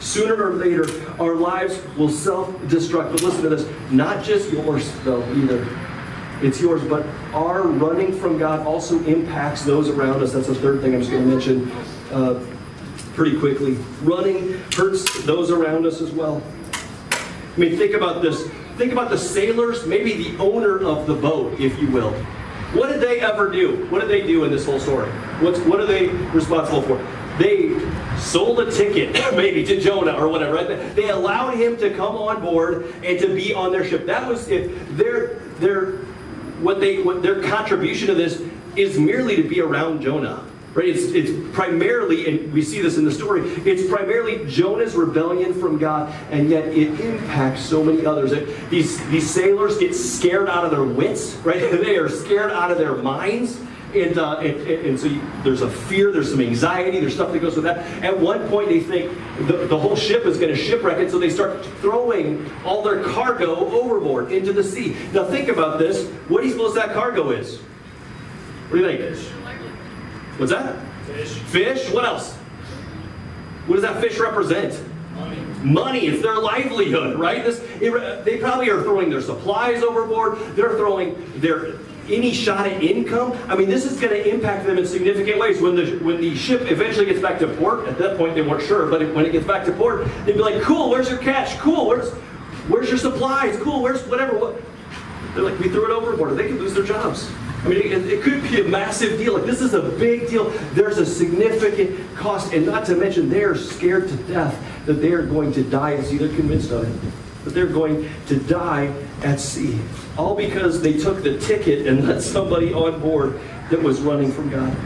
[0.00, 0.84] Sooner or later,
[1.18, 3.10] our lives will self destruct.
[3.12, 5.66] But listen to this not just yours, though, either.
[6.42, 10.32] It's yours, but our running from God also impacts those around us.
[10.32, 11.70] That's the third thing I'm just going to mention
[12.12, 12.44] uh,
[13.14, 13.74] pretty quickly.
[14.02, 16.42] Running hurts those around us as well.
[17.12, 18.48] I mean, think about this.
[18.76, 22.12] Think about the sailors, maybe the owner of the boat, if you will.
[22.72, 23.86] What did they ever do?
[23.86, 25.10] What did they do in this whole story?
[25.40, 27.04] What's, what are they responsible for?
[27.38, 27.78] They
[28.18, 30.54] sold a ticket, maybe to Jonah or whatever.
[30.54, 30.94] Right?
[30.94, 34.06] They allowed him to come on board and to be on their ship.
[34.06, 35.98] That was if their their
[36.60, 38.42] what they what their contribution to this
[38.76, 40.44] is merely to be around Jonah.
[40.74, 40.90] Right?
[40.90, 45.78] It's, it's primarily, and we see this in the story, it's primarily Jonah's rebellion from
[45.78, 48.30] God, and yet it impacts so many others.
[48.70, 51.58] These, these sailors get scared out of their wits, right?
[51.72, 53.58] they are scared out of their minds.
[53.94, 57.38] And, uh, and, and, so you, there's a fear, there's some anxiety, there's stuff that
[57.38, 57.78] goes with that.
[58.04, 59.10] At one point, they think
[59.46, 63.02] the, the whole ship is going to shipwreck it, so they start throwing all their
[63.02, 64.94] cargo overboard into the sea.
[65.14, 66.06] Now, think about this.
[66.28, 67.60] What do you suppose that cargo is?
[68.68, 69.00] What do you think?
[69.00, 69.26] Fish.
[70.36, 70.76] What's that?
[71.06, 71.30] Fish.
[71.30, 71.90] Fish?
[71.90, 72.34] What else?
[73.66, 74.78] What does that fish represent?
[75.14, 75.36] Money.
[75.62, 76.06] Money.
[76.06, 77.42] It's their livelihood, right?
[77.42, 80.38] This, it, they probably are throwing their supplies overboard.
[80.54, 81.78] They're throwing their
[82.10, 83.32] any shot at income.
[83.48, 85.60] I mean, this is going to impact them in significant ways.
[85.60, 88.62] When the when the ship eventually gets back to port, at that point they weren't
[88.62, 91.56] sure, but when it gets back to port, they'd be like, "Cool, where's your cash?
[91.58, 92.10] Cool, where's
[92.68, 93.56] where's your supplies?
[93.58, 94.62] Cool, where's whatever." What?
[95.34, 97.30] They're like, "We threw it overboard." They could lose their jobs.
[97.64, 99.34] I mean, it, it, could be a massive deal.
[99.34, 100.50] Like, this is a big deal.
[100.74, 105.26] There's a significant cost, and not to mention, they're scared to death that they are
[105.26, 105.92] going to die.
[105.92, 107.12] And see, they're convinced of it.
[107.44, 109.78] That they're going to die at sea.
[110.16, 114.50] All because they took the ticket and let somebody on board that was running from
[114.50, 114.76] God.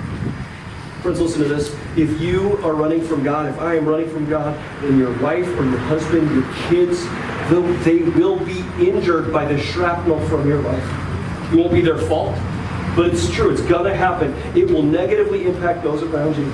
[1.03, 1.75] Friends, listen to this.
[1.97, 5.49] If you are running from God, if I am running from God, then your wife
[5.59, 7.05] or your husband, your kids,
[7.85, 11.53] they will be injured by the shrapnel from your life.
[11.53, 12.39] It won't be their fault.
[12.95, 13.51] but it's true.
[13.51, 14.35] It's going to happen.
[14.57, 16.45] It will negatively impact those around you.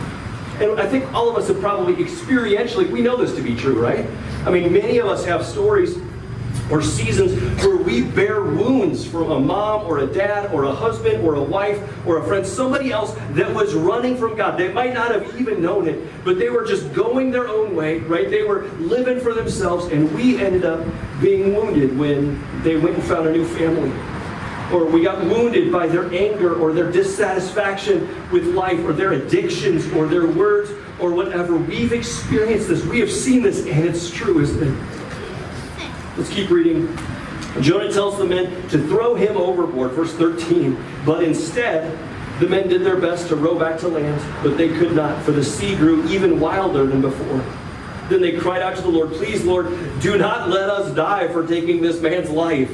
[0.61, 3.81] And I think all of us have probably experientially, we know this to be true,
[3.81, 4.07] right?
[4.49, 5.99] I mean, many of us have stories
[6.71, 11.23] or seasons where we bear wounds from a mom or a dad or a husband
[11.23, 14.59] or a wife or a friend, somebody else that was running from God.
[14.59, 17.99] They might not have even known it, but they were just going their own way,
[17.99, 18.31] right?
[18.31, 20.83] They were living for themselves, and we ended up
[21.21, 23.93] being wounded when they went and found a new family.
[24.73, 29.87] Or we got wounded by their anger or their dissatisfaction with life or their addictions
[29.93, 31.57] or their words or whatever.
[31.57, 32.85] We've experienced this.
[32.85, 34.99] We have seen this, and it's true, isn't it?
[36.17, 36.97] Let's keep reading.
[37.61, 40.77] Jonah tells the men to throw him overboard, verse 13.
[41.05, 41.97] But instead,
[42.41, 45.33] the men did their best to row back to land, but they could not, for
[45.33, 47.45] the sea grew even wilder than before.
[48.09, 49.67] Then they cried out to the Lord, Please, Lord,
[50.01, 52.71] do not let us die for taking this man's life.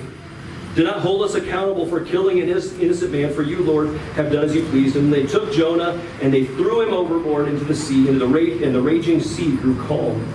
[0.74, 4.44] Do not hold us accountable for killing an innocent man, for you, Lord, have done
[4.44, 4.96] as you pleased.
[4.96, 8.40] And they took Jonah and they threw him overboard into the sea, and the, ra-
[8.40, 10.26] and the raging sea grew calm.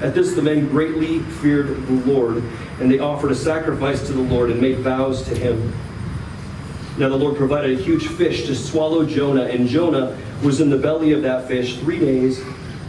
[0.00, 2.44] At this, the men greatly feared the Lord,
[2.80, 5.72] and they offered a sacrifice to the Lord and made vows to him.
[6.98, 10.78] Now the Lord provided a huge fish to swallow Jonah, and Jonah was in the
[10.78, 12.40] belly of that fish three days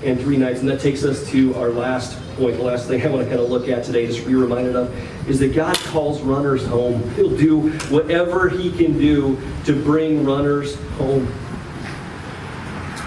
[0.04, 0.60] and three nights.
[0.60, 2.58] And that takes us to our last point.
[2.58, 4.76] The last thing I want to kind of look at today, just to be reminded
[4.76, 7.10] of, is that God calls runners home.
[7.16, 11.26] He'll do whatever He can do to bring runners home.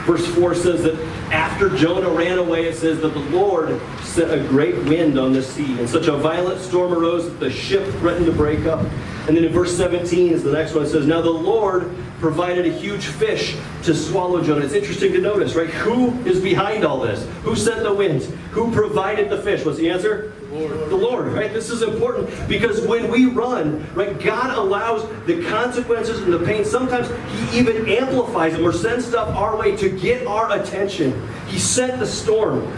[0.05, 0.99] Verse 4 says that
[1.31, 5.43] after Jonah ran away, it says that the Lord set a great wind on the
[5.43, 8.81] sea, and such a violent storm arose that the ship threatened to break up.
[9.29, 10.85] And then in verse 17 is the next one.
[10.85, 14.65] It says, Now the Lord provided a huge fish to swallow Jonah.
[14.65, 15.71] It's interesting to notice, right?
[15.71, 17.27] Who is behind all this?
[17.43, 18.31] Who sent the winds?
[18.53, 19.65] Who provided the fish?
[19.65, 20.33] What's the answer?
[20.51, 20.91] The Lord.
[20.91, 21.53] The Lord, right?
[21.53, 26.65] This is important because when we run, right, God allows the consequences and the pain.
[26.65, 27.09] Sometimes
[27.51, 31.27] He even amplifies them or sends stuff our way to get our attention.
[31.47, 32.71] He sent the storm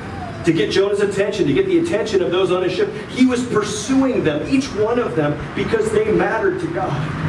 [0.44, 2.92] to get Jonah's attention, to get the attention of those on his ship.
[3.10, 7.21] He was pursuing them, each one of them, because they mattered to God.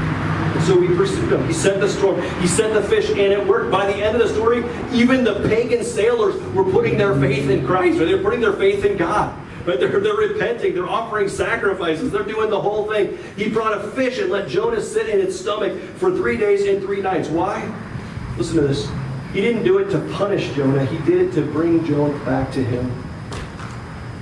[0.64, 1.46] So he pursued them.
[1.46, 2.22] He sent the storm.
[2.40, 3.70] He sent the fish, and it worked.
[3.70, 7.66] By the end of the story, even the pagan sailors were putting their faith in
[7.66, 9.38] Christ, or they're putting their faith in God.
[9.66, 9.78] Right?
[9.78, 10.74] They're, they're repenting.
[10.74, 12.12] They're offering sacrifices.
[12.12, 13.18] They're doing the whole thing.
[13.36, 16.82] He brought a fish and let Jonah sit in its stomach for three days and
[16.82, 17.28] three nights.
[17.28, 17.62] Why?
[18.38, 18.90] Listen to this.
[19.34, 20.86] He didn't do it to punish Jonah.
[20.86, 23.04] He did it to bring Jonah back to him.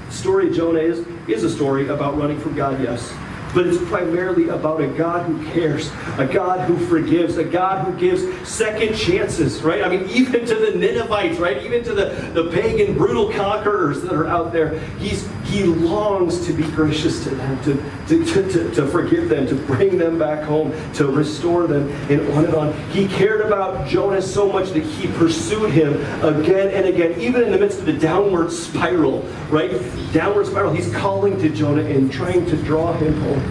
[0.07, 3.15] The story of Jonah is, is a story about running from God, yes
[3.53, 7.99] but it's primarily about a God who cares, a God who forgives, a God who
[7.99, 9.83] gives second chances, right?
[9.83, 11.61] I mean, even to the Ninevites, right?
[11.63, 16.53] Even to the, the pagan, brutal conquerors that are out there, he's, he longs to
[16.53, 17.75] be gracious to them, to,
[18.07, 22.45] to, to, to, forgive them, to bring them back home, to restore them, and on
[22.45, 22.73] and on.
[22.91, 27.51] He cared about Jonah so much that he pursued him again and again, even in
[27.51, 29.71] the midst of the downward spiral, right?
[30.13, 30.73] Downward spiral.
[30.73, 33.41] He's calling to Jonah and trying to draw him home.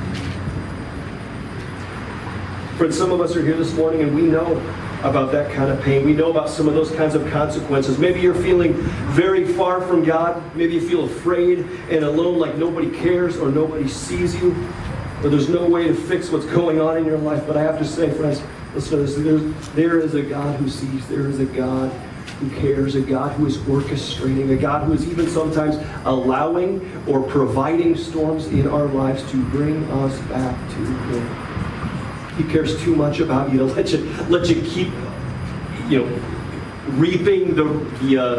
[2.79, 4.59] Friends, some of us are here this morning and we know
[5.03, 6.05] about that kind of pain.
[6.05, 7.99] We know about some of those kinds of consequences.
[7.99, 8.75] Maybe you're feeling
[9.13, 10.43] very far from God.
[10.55, 11.61] Maybe you feel afraid
[11.91, 14.55] and alone, like nobody cares or nobody sees you,
[15.23, 17.47] or there's no way to fix what's going on in your life.
[17.47, 18.43] But I have to say, friends,
[18.75, 19.17] listen to this.
[19.17, 21.07] There's, there is a God who sees.
[21.09, 21.91] There is a God
[22.41, 27.23] who cares, a God who is orchestrating, a God who is even sometimes allowing or
[27.23, 31.50] providing storms in our lives to bring us back to Him.
[32.37, 34.89] He cares too much about you to let you let you keep,
[35.89, 36.23] you know,
[36.91, 37.65] reaping the
[38.01, 38.35] the, uh,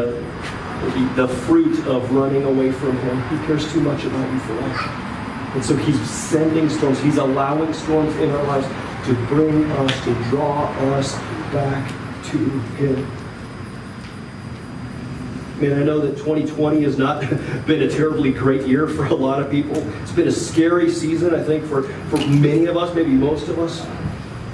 [0.94, 3.22] the, the fruit of running away from Him.
[3.28, 5.12] He cares too much about you for that.
[5.54, 8.66] And so he's sending storms, he's allowing storms in our lives
[9.06, 11.14] to bring us, to draw us
[11.52, 11.88] back
[12.30, 12.38] to
[12.78, 13.21] him.
[15.62, 17.20] Man, I know that 2020 has not
[17.68, 19.76] been a terribly great year for a lot of people.
[20.02, 23.60] It's been a scary season, I think, for, for many of us, maybe most of
[23.60, 23.86] us.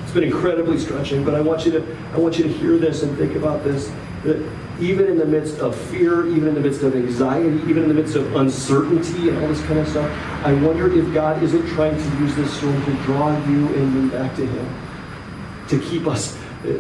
[0.03, 3.03] It's been incredibly stretching, but I want you to I want you to hear this
[3.05, 3.91] and think about this.
[4.25, 4.47] That
[4.81, 7.95] even in the midst of fear, even in the midst of anxiety, even in the
[7.95, 10.11] midst of uncertainty and all this kind of stuff,
[10.45, 14.11] I wonder if God isn't trying to use this storm to draw you and me
[14.11, 16.79] back to Him, to keep us uh,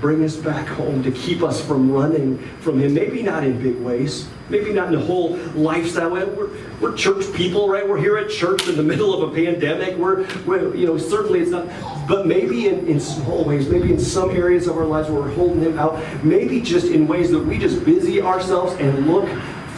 [0.00, 2.94] bring us back home, to keep us from running from Him.
[2.94, 6.10] Maybe not in big ways, maybe not in the whole lifestyle.
[6.10, 7.86] We're, we're church people, right?
[7.88, 9.96] We're here at church in the middle of a pandemic.
[9.96, 11.66] We're, we're you know, certainly it's not,
[12.08, 15.34] but maybe in, in small ways, maybe in some areas of our lives where we're
[15.34, 19.28] holding Him out, maybe just in ways that we just busy ourselves and look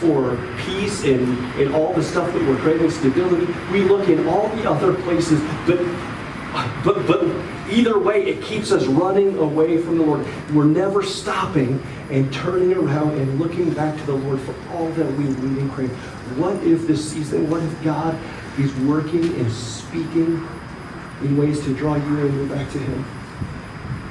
[0.01, 3.53] for peace and, and all the stuff that we're craving, stability.
[3.71, 5.77] We look in all the other places, but
[6.83, 7.23] but but
[7.71, 10.27] Either way, it keeps us running away from the Lord.
[10.53, 15.09] We're never stopping and turning around and looking back to the Lord for all that
[15.13, 15.91] we need and crave.
[16.37, 18.17] What if this season, what if God
[18.59, 20.45] is working and speaking
[21.21, 23.05] in ways to draw you and me back to Him?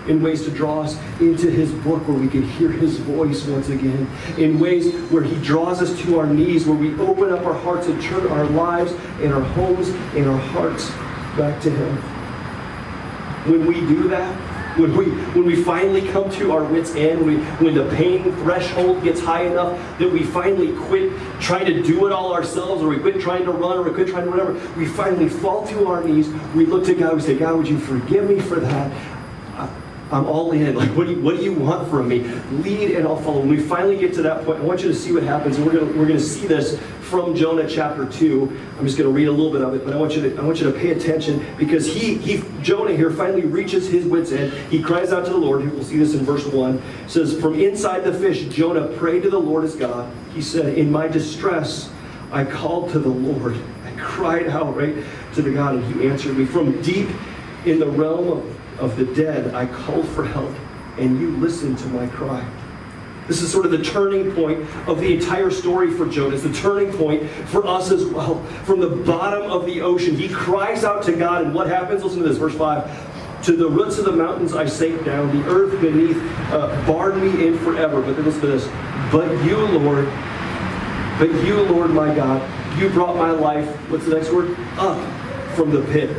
[0.07, 3.69] in ways to draw us into his book where we can hear his voice once
[3.69, 7.55] again, in ways where he draws us to our knees, where we open up our
[7.55, 10.91] hearts and turn our lives and our homes and our hearts
[11.37, 12.10] back to him.
[13.47, 14.35] When we do that,
[14.79, 18.23] when we when we finally come to our wits end, when, we, when the pain
[18.37, 22.89] threshold gets high enough that we finally quit trying to do it all ourselves, or
[22.89, 25.87] we quit trying to run, or we quit trying to whatever, we finally fall to
[25.87, 26.29] our knees.
[26.55, 27.15] We look to God.
[27.15, 28.93] We say, God, would you forgive me for that?
[30.13, 30.75] I'm all in.
[30.75, 32.21] Like, what do you, what do you want from me?
[32.51, 33.41] Lead and I'll follow.
[33.41, 35.57] When we finally get to that point, I want you to see what happens.
[35.57, 38.57] And we're gonna we're gonna see this from Jonah chapter two.
[38.79, 40.45] I'm just gonna read a little bit of it, but I want you to I
[40.45, 44.53] want you to pay attention because he he Jonah here finally reaches his wits end.
[44.71, 45.71] He cries out to the Lord.
[45.73, 46.81] We'll see this in verse one.
[47.05, 50.11] It says, From inside the fish, Jonah prayed to the Lord his God.
[50.33, 51.91] He said, In my distress,
[52.31, 53.61] I called to the Lord.
[53.85, 54.95] I cried out right
[55.35, 56.45] to the God, and he answered me.
[56.45, 57.09] From deep
[57.67, 60.55] in the realm of of the dead, I called for help,
[60.97, 62.47] and you listened to my cry.
[63.31, 66.35] This is sort of the turning point of the entire story for Jonah.
[66.35, 68.43] It's the turning point for us as well.
[68.65, 72.03] From the bottom of the ocean, he cries out to God, and what happens?
[72.03, 73.45] Listen to this, verse 5.
[73.45, 76.17] To the roots of the mountains I sank down, the earth beneath
[76.51, 78.03] uh, barred me in forever.
[78.03, 78.67] But then listen to this.
[79.13, 80.07] But you, Lord,
[81.21, 82.43] but you, Lord my God,
[82.81, 84.57] you brought my life, what's the next word?
[84.77, 84.99] Up
[85.55, 86.11] from the pit.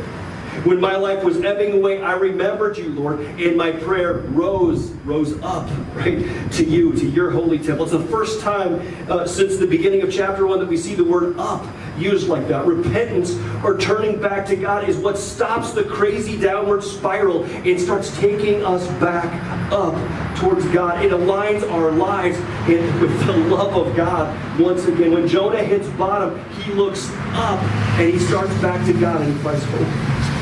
[0.64, 5.40] When my life was ebbing away, I remembered you, Lord, and my prayer rose, rose
[5.42, 7.84] up, right, to you, to your holy temple.
[7.84, 11.04] It's the first time uh, since the beginning of chapter one that we see the
[11.04, 11.66] word up
[11.98, 12.66] used like that.
[12.66, 13.34] Repentance
[13.64, 18.64] or turning back to God is what stops the crazy downward spiral and starts taking
[18.64, 19.26] us back
[19.72, 19.94] up
[20.38, 21.04] towards God.
[21.04, 22.38] It aligns our lives
[22.68, 25.12] with the love of God once again.
[25.12, 27.62] When Jonah hits bottom, he looks up
[27.98, 30.41] and he starts back to God and he finds hope.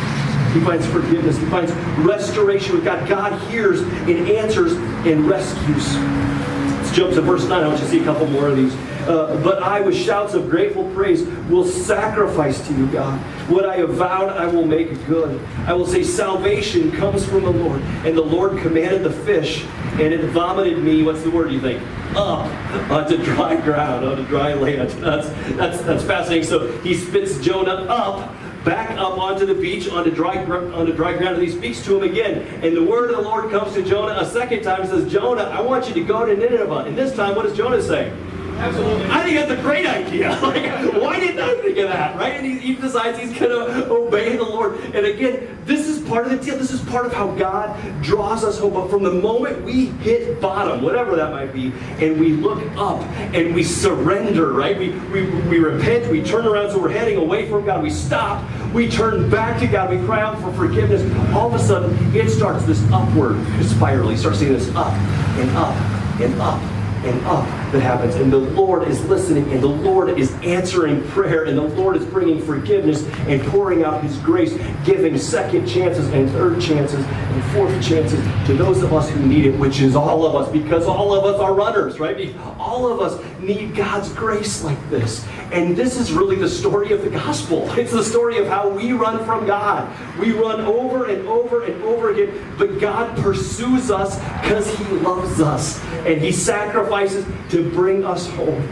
[0.53, 1.39] He finds forgiveness.
[1.39, 3.09] He finds restoration with God.
[3.09, 4.73] God hears and answers
[5.07, 5.97] and rescues.
[5.97, 7.63] Let's jump to verse 9.
[7.63, 8.75] I want you to see a couple more of these.
[9.09, 13.19] Uh, but I, with shouts of grateful praise, will sacrifice to you, God.
[13.49, 15.41] What I have vowed, I will make good.
[15.67, 17.81] I will say, Salvation comes from the Lord.
[18.05, 21.03] And the Lord commanded the fish, and it vomited me.
[21.05, 21.81] What's the word you think?
[22.17, 22.47] Up
[22.91, 24.91] onto dry ground, onto dry land.
[25.01, 26.49] That's, that's, that's fascinating.
[26.49, 31.37] So he spits Jonah up back up onto the beach, onto dry, onto dry ground,
[31.37, 32.43] and he speaks to him again.
[32.63, 35.61] And the word of the Lord comes to Jonah a second time says, Jonah, I
[35.61, 36.85] want you to go to Nineveh.
[36.87, 38.13] And this time, what does Jonah say?
[38.61, 39.07] Absolutely.
[39.07, 40.39] I think that's a great idea.
[40.51, 42.35] Like, why didn't I think of that, right?
[42.35, 44.81] And he, he decides he's going to obey the Lord.
[44.95, 46.59] And again, this is part of the deal.
[46.59, 48.75] This is part of how God draws us hope.
[48.75, 51.73] But from the moment we hit bottom, whatever that might be,
[52.05, 53.01] and we look up
[53.33, 54.77] and we surrender, right?
[54.77, 57.83] We, we, we repent, we turn around, so we're heading away from God.
[57.83, 61.03] We stop, we turn back to God, we cry out for forgiveness.
[61.33, 64.11] All of a sudden, it starts this upward spiral.
[64.11, 65.75] You start seeing this up and up
[66.21, 68.15] and up and up that happens.
[68.17, 72.05] And the Lord is listening, and the Lord is answering prayer, and the Lord is
[72.05, 74.53] bringing forgiveness and pouring out His grace,
[74.85, 79.47] giving second chances and third chances and fourth chances to those of us who need
[79.47, 82.37] it, which is all of us, because all of us are runners, right?
[82.59, 85.27] All of us need God's grace like this.
[85.53, 87.69] And this is really the story of the gospel.
[87.81, 89.91] It's the story of how we run from God.
[90.19, 95.41] We run over and over and over again, but God pursues us because He loves
[95.41, 98.69] us, and He sacrifices to to bring us home.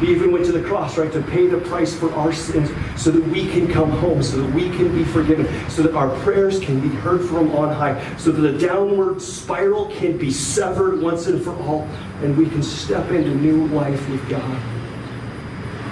[0.00, 3.10] He even went to the cross, right, to pay the price for our sins so
[3.10, 6.60] that we can come home, so that we can be forgiven, so that our prayers
[6.60, 11.26] can be heard from on high, so that the downward spiral can be severed once
[11.26, 11.88] and for all,
[12.22, 14.77] and we can step into new life with God.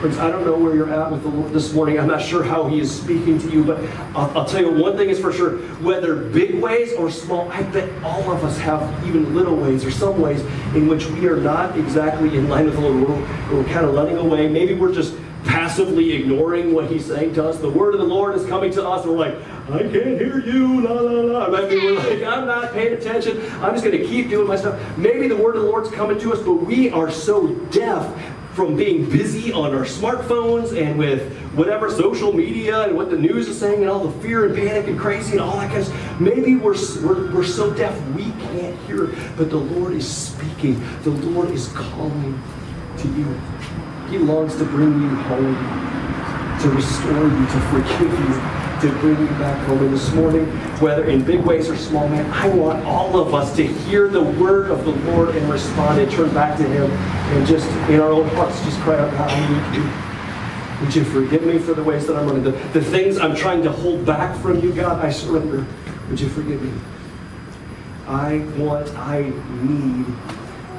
[0.07, 1.99] Friends, I don't know where you're at with the Lord this morning.
[1.99, 3.81] I'm not sure how He is speaking to you, but
[4.15, 5.59] I'll, I'll, tell you one thing is for sure.
[5.83, 9.91] Whether big ways or small, I bet all of us have even little ways or
[9.91, 10.43] some ways
[10.77, 13.09] in which we are not exactly in line with the Lord.
[13.09, 14.47] We're, we're kind of running away.
[14.47, 17.59] Maybe we're just passively ignoring what He's saying to us.
[17.59, 19.35] The word of the Lord is coming to us, and we're like,
[19.69, 21.49] I can't hear you, la la la.
[21.49, 23.41] Maybe we're like, I'm not paying attention.
[23.61, 24.81] I'm just going to keep doing my stuff.
[24.97, 28.07] Maybe the word of the Lord's coming to us, but we are so deaf
[28.57, 33.49] from being busy on our smartphones and with whatever social media and what the news
[33.49, 36.21] is saying and all the fear and panic and crazy and all that kind of.
[36.23, 40.83] Maybe we're, we're, we're so deaf we can't hear, but the Lord is speaking.
[41.03, 42.43] The Lord is calling
[42.97, 43.41] to you.
[44.09, 45.96] He longs to bring you home.
[46.61, 49.83] To restore you, to forgive you, to bring you back home.
[49.85, 50.47] And this morning,
[50.81, 54.23] whether in big ways or small, man, I want all of us to hear the
[54.23, 58.13] word of the Lord and respond and turn back to Him and just in our
[58.13, 60.85] own hearts just cry out, God, I need you.
[60.85, 62.45] Would you forgive me for the ways that I'm running?
[62.45, 65.67] The, the things I'm trying to hold back from you, God, I surrender.
[66.11, 66.73] Would you forgive me?
[68.07, 69.23] I want, I
[69.63, 70.07] need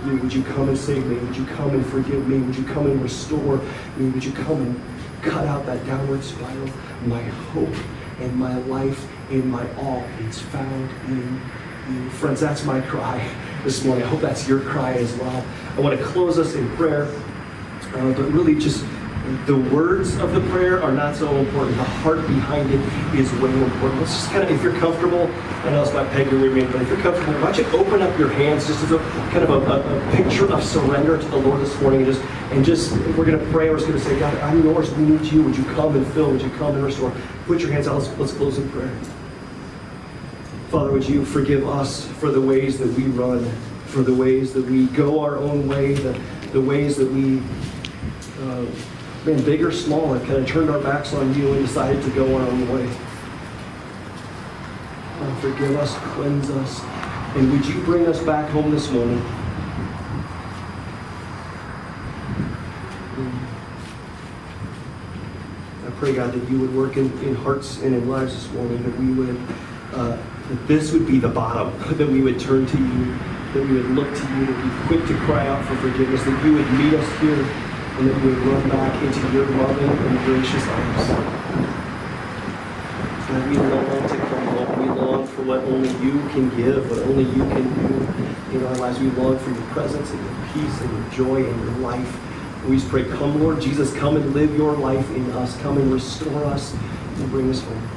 [0.06, 0.18] you.
[0.22, 1.18] Would you come and save me?
[1.18, 2.40] Would you come and forgive me?
[2.40, 3.58] Would you come and restore
[3.98, 4.10] me?
[4.10, 4.82] Would you come and
[5.30, 6.70] cut out that downward spiral?
[7.06, 7.76] My hope
[8.20, 11.42] and my life and my all is found in
[11.90, 12.10] you.
[12.12, 13.30] Friends, that's my cry
[13.64, 14.04] this morning.
[14.04, 15.46] I hope that's your cry as well.
[15.78, 18.84] I want to close us in prayer, uh, but really just
[19.46, 21.76] the words of the prayer are not so important.
[21.76, 22.80] The heart behind it
[23.14, 24.00] is way more important.
[24.00, 25.28] Let's just kind of, if you're comfortable,
[25.66, 28.02] I know it's not Peg or me, but if you're comfortable, why don't you open
[28.02, 29.00] up your hands just as a
[29.32, 32.24] kind of a, a, a picture of surrender to the Lord this morning, and just
[32.52, 33.70] and just we're going to pray.
[33.70, 34.94] We're just going to say, God, I'm yours.
[34.94, 35.44] We need you.
[35.44, 36.32] Would you come and fill?
[36.32, 37.14] Would you come and restore?
[37.46, 37.98] Put your hands out.
[37.98, 38.98] Let's, let's close in prayer.
[40.70, 43.44] Father, would you forgive us for the ways that we run,
[43.88, 46.18] for the ways that we go our own way, the,
[46.54, 47.42] the ways that we.
[48.42, 48.66] Uh,
[49.28, 52.10] man, big or small, have kind of turned our backs on you and decided to
[52.12, 52.88] go our own way.
[55.20, 56.82] Oh, forgive us, cleanse us,
[57.36, 59.20] and would you bring us back home this morning?
[65.86, 68.82] I pray, God, that you would work in, in hearts and in lives this morning,
[68.84, 69.38] that we would,
[69.94, 70.16] uh,
[70.48, 73.06] that this would be the bottom, that we would turn to you,
[73.54, 76.24] that we would look to you, that we'd be quick to cry out for forgiveness,
[76.24, 77.67] that you would meet us here
[77.98, 81.08] and that we would run back into your loving and gracious arms.
[83.28, 84.80] God, we long to come home.
[84.82, 88.76] We long for what only you can give, what only you can do in our
[88.76, 89.00] lives.
[89.00, 92.20] We long for your presence and your peace and your joy and your life.
[92.68, 95.58] We just pray, come, Lord Jesus, come and live your life in us.
[95.58, 96.76] Come and restore us
[97.18, 97.90] and bring us home.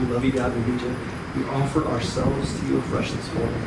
[0.00, 0.54] We love you, God.
[0.54, 0.96] We need you.
[1.36, 3.62] We offer ourselves to you afresh this morning.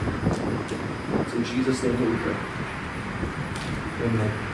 [1.20, 2.59] It's in Jesus' name that we pray.
[4.02, 4.49] Amen.